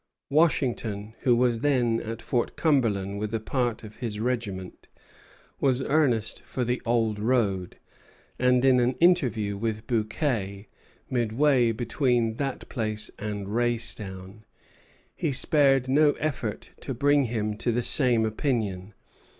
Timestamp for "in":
8.65-8.79